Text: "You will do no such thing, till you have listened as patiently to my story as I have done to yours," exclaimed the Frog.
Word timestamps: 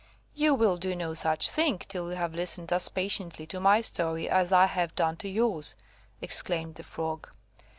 "You 0.33 0.55
will 0.55 0.77
do 0.77 0.95
no 0.95 1.13
such 1.13 1.47
thing, 1.51 1.77
till 1.77 2.09
you 2.09 2.15
have 2.15 2.33
listened 2.33 2.73
as 2.73 2.89
patiently 2.89 3.45
to 3.45 3.59
my 3.59 3.81
story 3.81 4.27
as 4.27 4.51
I 4.51 4.65
have 4.65 4.95
done 4.95 5.15
to 5.17 5.29
yours," 5.29 5.75
exclaimed 6.21 6.73
the 6.73 6.83
Frog. 6.83 7.29